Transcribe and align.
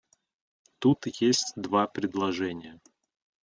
Тут 0.79 1.05
есть 1.19 1.53
два 1.55 1.85
предложения. 1.85 2.81